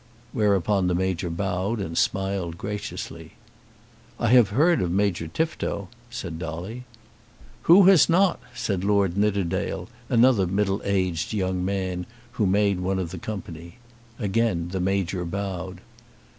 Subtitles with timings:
[0.33, 3.33] Whereupon the Major bowed and smiled graciously.
[4.19, 6.85] "I have heard of Major Tifto," said Dolly.
[7.69, 13.11] "Who has not?" said Lord Nidderdale, another middle aged young man, who made one of
[13.11, 13.75] the company.
[14.19, 15.81] Again the Major bowed.